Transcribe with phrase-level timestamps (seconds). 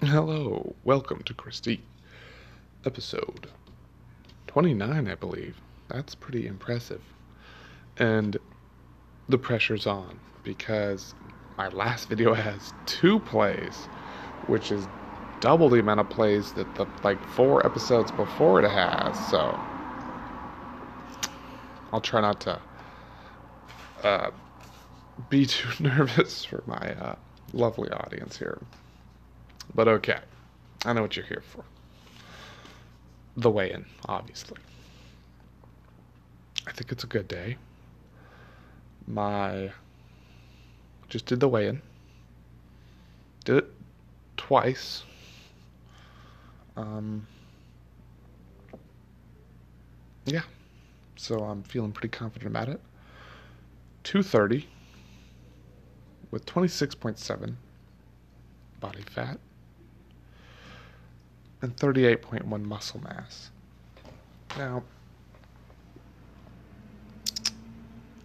[0.00, 1.82] Hello, welcome to Christie.
[2.86, 3.48] Episode
[4.46, 5.60] 29, I believe.
[5.88, 7.02] That's pretty impressive.
[7.96, 8.36] And
[9.28, 11.16] the pressure's on because
[11.56, 13.86] my last video has two plays,
[14.46, 14.86] which is
[15.40, 19.18] double the amount of plays that the like four episodes before it has.
[19.28, 19.58] So
[21.92, 22.60] I'll try not to
[24.04, 24.30] uh,
[25.28, 27.16] be too nervous for my uh,
[27.52, 28.60] lovely audience here.
[29.74, 30.18] But okay,
[30.84, 31.64] I know what you're here for.
[33.36, 34.58] The weigh in, obviously.
[36.66, 37.56] I think it's a good day.
[39.06, 39.72] My.
[41.08, 41.80] Just did the weigh in.
[43.44, 43.72] Did it
[44.36, 45.04] twice.
[46.76, 47.26] Um.
[50.26, 50.42] Yeah.
[51.16, 52.80] So I'm feeling pretty confident about it.
[54.04, 54.66] 230
[56.30, 57.54] with 26.7
[58.80, 59.38] body fat
[61.62, 63.50] and 38.1 muscle mass.
[64.56, 64.82] Now,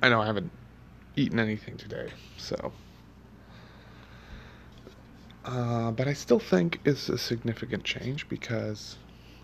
[0.00, 0.50] I know I haven't
[1.16, 2.72] eaten anything today, so.
[5.44, 8.96] Uh, but I still think it's a significant change because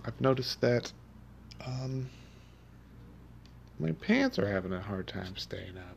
[0.05, 0.93] I've noticed that
[1.67, 2.11] um,
[3.79, 5.97] my pants are having a hard time staying up.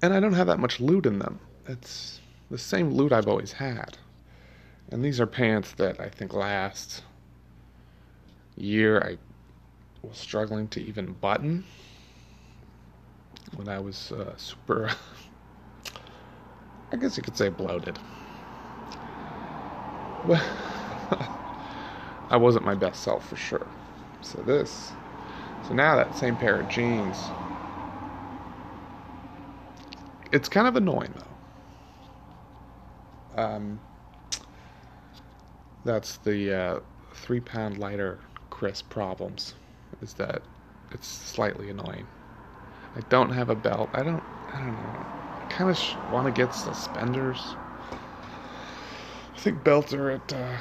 [0.00, 1.40] And I don't have that much loot in them.
[1.68, 2.20] It's
[2.50, 3.98] the same loot I've always had.
[4.92, 7.02] And these are pants that I think last
[8.56, 9.16] year I
[10.06, 11.64] was struggling to even button
[13.56, 14.90] when I was uh, super,
[16.92, 17.98] I guess you could say bloated.
[20.22, 20.44] Well,
[22.30, 23.68] I wasn't my best self for sure.
[24.20, 24.92] So this,
[25.62, 27.32] so now that same pair of jeans,
[30.30, 31.14] it's kind of annoying
[33.34, 33.42] though.
[33.42, 33.80] Um,
[35.84, 36.80] that's the uh,
[37.14, 39.54] three pound lighter crisp problems
[40.00, 40.44] is that
[40.90, 42.08] it's slightly annoying.
[42.94, 43.90] I don't have a belt.
[43.94, 44.24] I don't.
[44.52, 45.06] I don't know.
[45.40, 47.56] I kind of sh- want to get suspenders.
[49.36, 50.32] I think belts are at.
[50.32, 50.58] Uh,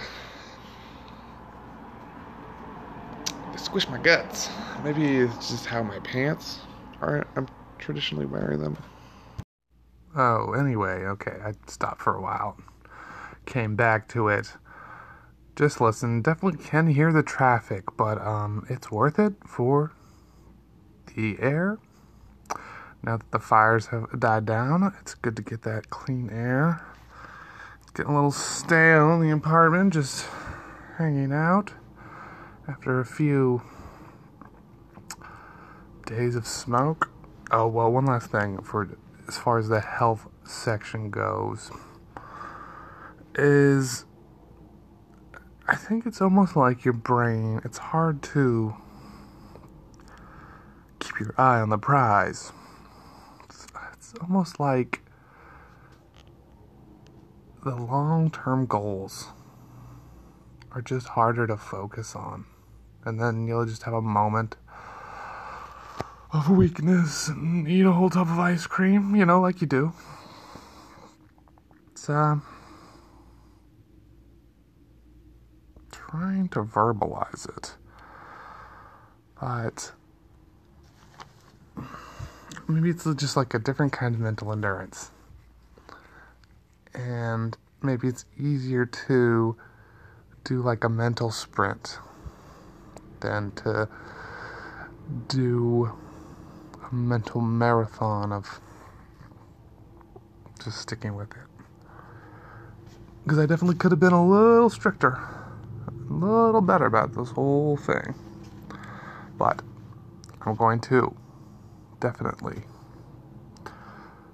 [3.52, 4.50] they squish my guts.
[4.78, 6.68] Maybe it's just how my pants
[7.02, 7.28] are.
[7.36, 7.48] I'm
[7.78, 8.78] traditionally wearing them.
[10.16, 12.58] Oh, anyway, okay, I stopped for a while.
[13.46, 14.54] Came back to it.
[15.62, 19.92] Just listen, definitely can hear the traffic, but um it's worth it for
[21.14, 21.78] the air.
[23.04, 26.84] Now that the fires have died down, it's good to get that clean air.
[27.80, 30.26] It's getting a little stale in the apartment, just
[30.98, 31.74] hanging out
[32.68, 33.62] after a few
[36.08, 37.12] days of smoke.
[37.52, 38.98] Oh, well, one last thing for
[39.28, 41.70] as far as the health section goes
[43.36, 44.06] is
[45.72, 48.76] I think it's almost like your brain, it's hard to
[51.00, 52.52] keep your eye on the prize.
[53.46, 55.00] It's, it's almost like
[57.64, 59.28] the long term goals
[60.74, 62.44] are just harder to focus on.
[63.06, 64.58] And then you'll just have a moment
[66.34, 69.94] of weakness and eat a whole tub of ice cream, you know, like you do.
[71.94, 72.40] It's, uh,
[76.12, 77.76] trying to verbalize it.
[79.40, 79.94] But
[82.68, 85.12] maybe it's just like a different kind of mental endurance.
[86.94, 89.56] And maybe it's easier to
[90.44, 91.98] do like a mental sprint
[93.22, 93.88] than to
[95.28, 95.92] do
[96.90, 98.60] a mental marathon of
[100.64, 101.38] just sticking with it.
[103.24, 105.20] Because I definitely could have been a little stricter,
[106.12, 108.16] a little better about this whole thing.
[109.38, 109.62] But
[110.42, 111.16] I'm going to
[112.00, 112.64] definitely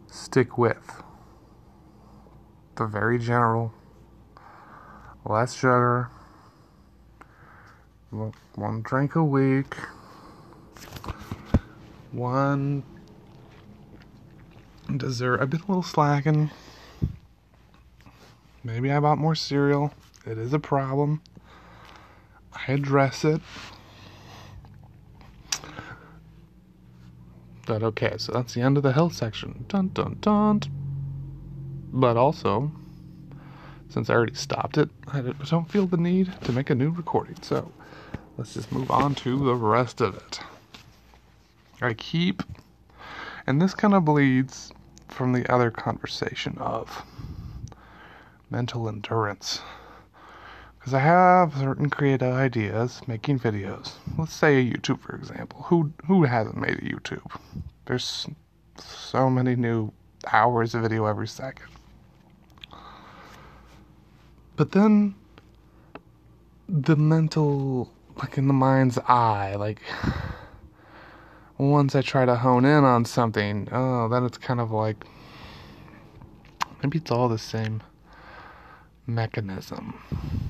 [0.08, 1.04] stick with
[2.76, 3.74] the very general
[5.26, 6.10] less sugar,
[8.56, 9.76] one drink a week,
[12.12, 12.84] one
[14.96, 15.42] dessert.
[15.42, 16.50] I've been a little slacking.
[18.64, 19.94] Maybe I bought more cereal.
[20.26, 21.22] It is a problem.
[22.68, 23.42] Address it.
[27.66, 29.66] But okay, so that's the end of the health section.
[29.68, 30.62] Dun dun dun.
[31.92, 32.72] But also,
[33.90, 37.38] since I already stopped it, I don't feel the need to make a new recording.
[37.42, 37.72] So
[38.38, 40.40] let's just move on to the rest of it.
[41.82, 42.44] I keep,
[43.46, 44.72] and this kind of bleeds
[45.08, 47.04] from the other conversation of
[48.50, 49.62] mental endurance.
[50.88, 53.96] Because I have certain creative ideas making videos.
[54.18, 55.64] Let's say a YouTube, for example.
[55.64, 57.30] Who who hasn't made a YouTube?
[57.86, 58.26] There's
[58.78, 59.92] so many new
[60.32, 61.68] hours of video every second.
[64.56, 65.16] But then
[66.70, 69.82] the mental, like in the mind's eye, like
[71.58, 75.04] once I try to hone in on something, oh, then it's kind of like
[76.82, 77.84] maybe it's all the same
[79.06, 80.47] mechanism.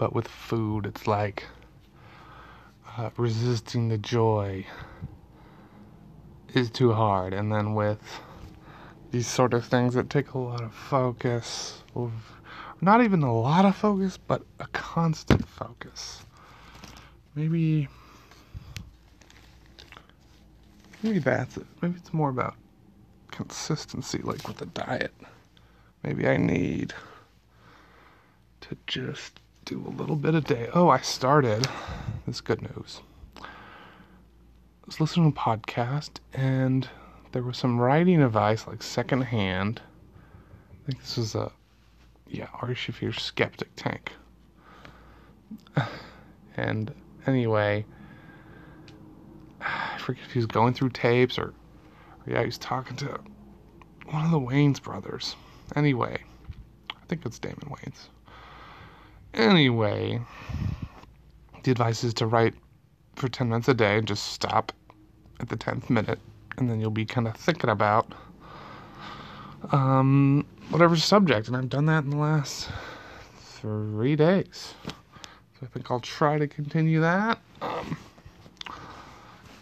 [0.00, 1.44] But with food, it's like
[2.96, 4.64] uh, resisting the joy
[6.54, 7.34] is too hard.
[7.34, 8.22] And then with
[9.10, 11.82] these sort of things that take a lot of focus,
[12.80, 16.22] not even a lot of focus, but a constant focus.
[17.34, 17.86] Maybe
[21.02, 21.66] maybe that's it.
[21.82, 22.54] Maybe it's more about
[23.30, 25.12] consistency like with the diet.
[26.02, 26.94] Maybe I need
[28.62, 30.68] to just do a little bit a day.
[30.74, 31.66] Oh, I started.
[32.26, 33.00] This good news.
[33.36, 33.48] I
[34.86, 36.88] was listening to a podcast and
[37.32, 39.80] there was some writing advice, like secondhand.
[40.70, 41.52] I think this was a,
[42.28, 44.12] yeah, Ari Shaffir skeptic tank.
[46.56, 46.92] And
[47.26, 47.86] anyway,
[49.60, 53.20] I forget if he was going through tapes or, or yeah, he was talking to
[54.10, 55.36] one of the Wayans brothers.
[55.76, 56.18] Anyway,
[56.90, 58.08] I think it's Damon Wayans.
[59.34, 60.20] Anyway,
[61.62, 62.54] the advice is to write
[63.16, 64.72] for 10 minutes a day and just stop
[65.38, 66.18] at the 10th minute
[66.56, 68.12] and then you'll be kind of thinking about
[69.72, 71.48] um, whatever subject.
[71.48, 72.70] And I've done that in the last
[73.36, 74.74] three days.
[74.86, 77.38] So I think I'll try to continue that.
[77.62, 77.96] Um,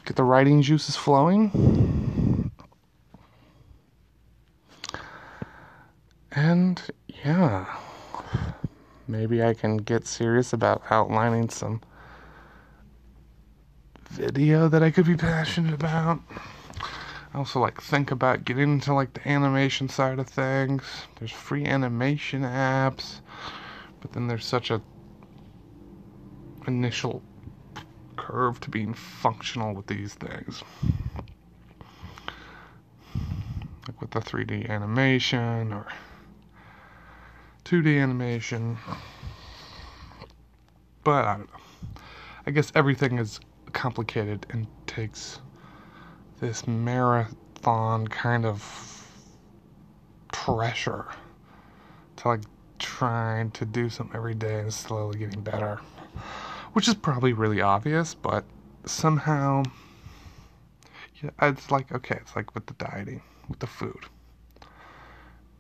[0.05, 2.51] get the writing juices flowing.
[6.33, 7.77] And yeah,
[9.09, 11.81] maybe I can get serious about outlining some
[14.11, 16.21] video that I could be passionate about.
[17.35, 20.83] I also like think about getting into like the animation side of things.
[21.19, 23.21] There's free animation apps,
[24.01, 24.81] but then there's such a
[26.67, 27.23] initial
[28.17, 30.63] curve to being functional with these things.
[33.87, 35.87] Like with the 3D animation or
[37.69, 38.79] 2D animation.
[41.05, 42.01] But I don't know.
[42.47, 43.41] I guess everything is
[43.75, 45.41] complicated and takes
[46.41, 49.07] this marathon kind of
[50.33, 51.05] pressure
[52.17, 52.41] to like
[52.79, 55.79] trying to do something every day and slowly getting better.
[56.73, 58.47] Which is probably really obvious, but
[58.87, 59.65] somehow
[61.23, 64.07] yeah, it's like okay, it's like with the dieting, with the food.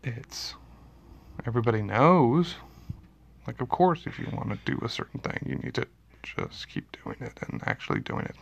[0.02, 0.54] It's
[1.48, 2.54] everybody knows.
[3.46, 5.86] Like of course if you want to do a certain thing, you need to
[6.22, 8.36] just keep doing it and actually doing it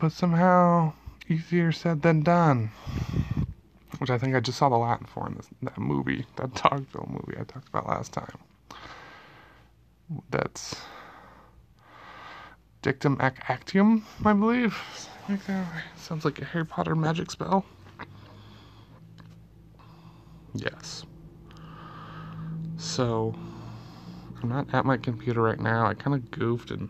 [0.00, 0.92] but somehow
[1.28, 2.70] easier said than done.
[3.98, 6.88] Which I think I just saw the Latin for in this, that movie, that dog
[6.88, 8.38] film movie I talked about last time.
[10.30, 10.74] That's
[12.82, 14.76] Dictum ac Actium, I believe.
[15.28, 15.40] Like
[15.96, 17.64] Sounds like a Harry Potter magic spell.
[20.54, 21.04] Yes.
[22.76, 23.34] So,
[24.42, 25.86] I'm not at my computer right now.
[25.86, 26.88] I kind of goofed and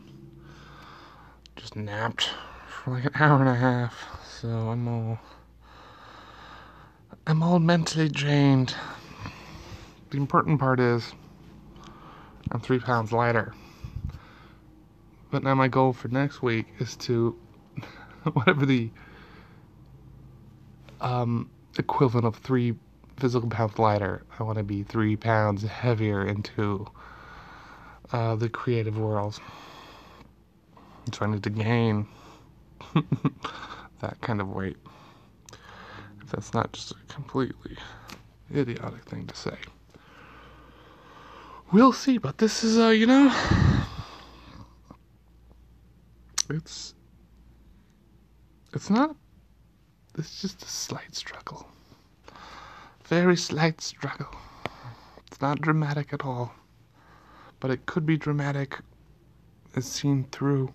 [1.57, 2.31] just napped
[2.69, 5.19] for like an hour and a half, so I'm all
[7.27, 8.75] I'm all mentally drained.
[10.11, 11.13] The important part is
[12.51, 13.55] I'm three pounds lighter.
[15.31, 17.37] But now my goal for next week is to
[18.33, 18.91] whatever the
[21.01, 22.75] um, equivalent of three
[23.21, 26.87] physical pounds lighter, I want to be three pounds heavier into
[28.13, 29.39] uh, the creative world.
[31.13, 32.07] So I need to gain
[34.01, 34.79] that kind of weight.
[36.23, 37.77] If that's not just a completely
[38.55, 39.57] idiotic thing to say.
[41.73, 43.33] We'll see, but this is, uh, you know,
[46.49, 46.95] it's,
[48.73, 49.15] it's not,
[50.19, 51.67] it's just a slight struggle.
[53.11, 54.29] Very slight struggle.
[55.27, 56.53] It's not dramatic at all,
[57.59, 58.79] but it could be dramatic
[59.75, 60.73] as seen through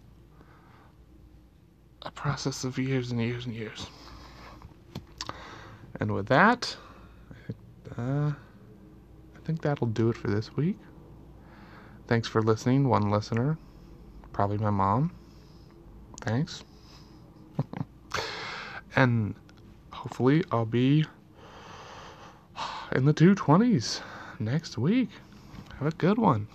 [2.02, 3.88] a process of years and years and years.
[6.02, 6.76] And with that,
[7.32, 7.58] I think,
[7.98, 10.78] uh, I think that'll do it for this week.
[12.08, 13.58] Thanks for listening, one listener,
[14.34, 15.16] probably my mom.
[16.20, 16.66] Thanks.
[18.98, 19.36] and
[19.94, 21.06] hopefully, I'll be
[22.96, 24.02] in the 220s
[24.40, 25.10] next week.
[25.80, 26.48] Have a good one.